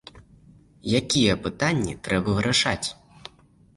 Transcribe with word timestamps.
Якія 1.01 1.33
пытанні 1.45 1.93
трэба 2.07 2.29
вырашаць? 2.39 2.87